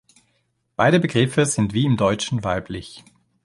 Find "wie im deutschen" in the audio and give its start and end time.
1.75-2.43